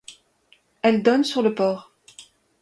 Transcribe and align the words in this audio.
Elle 0.81 1.03
donne 1.03 1.23
sur 1.23 1.43
le 1.43 1.53
port. 1.53 1.91